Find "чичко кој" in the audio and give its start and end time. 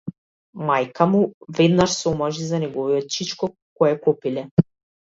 3.19-3.97